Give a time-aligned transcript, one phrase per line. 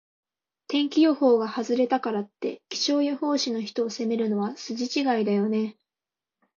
[0.67, 5.77] 天気予報が外れたからって、気象予報士の人を責めるのは筋違いだよね。